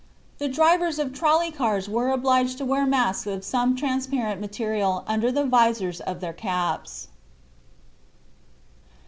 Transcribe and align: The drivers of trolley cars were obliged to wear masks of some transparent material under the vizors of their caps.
The 0.39 0.47
drivers 0.49 0.97
of 0.97 1.13
trolley 1.13 1.51
cars 1.51 1.87
were 1.87 2.09
obliged 2.09 2.57
to 2.57 2.65
wear 2.65 2.87
masks 2.87 3.27
of 3.27 3.43
some 3.43 3.75
transparent 3.75 4.41
material 4.41 5.03
under 5.05 5.31
the 5.31 5.43
vizors 5.45 6.01
of 6.01 6.21
their 6.21 6.33
caps. 6.33 7.09